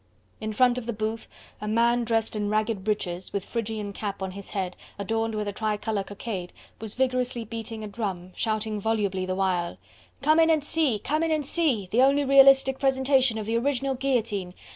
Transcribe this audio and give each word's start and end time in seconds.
In 0.39 0.51
front 0.51 0.79
of 0.79 0.87
the 0.87 0.93
booth 0.93 1.27
a 1.61 1.67
man 1.67 2.03
dressed 2.05 2.35
in 2.35 2.49
ragged 2.49 2.83
breeches, 2.83 3.31
with 3.31 3.45
Phrygian 3.45 3.93
cap 3.93 4.23
on 4.23 4.31
his 4.31 4.49
head, 4.49 4.75
adorned 4.97 5.35
with 5.35 5.47
a 5.47 5.51
tri 5.53 5.77
colour 5.77 6.01
cockade, 6.03 6.51
was 6.79 6.95
vigorously 6.95 7.43
beating 7.45 7.83
a 7.83 7.87
drum, 7.87 8.31
shouting 8.35 8.81
volubly 8.81 9.27
the 9.27 9.35
while: 9.35 9.77
"Come 10.23 10.39
in 10.39 10.49
and 10.49 10.63
see, 10.63 10.97
come 10.97 11.21
in 11.21 11.29
and 11.29 11.45
see! 11.45 11.87
the 11.91 12.01
only 12.01 12.25
realistic 12.25 12.79
presentation 12.79 13.37
of 13.37 13.45
the 13.45 13.57
original 13.59 13.93
guillotine. 13.93 14.55